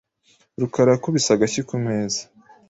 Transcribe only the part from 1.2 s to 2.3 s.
agashyi ku meza.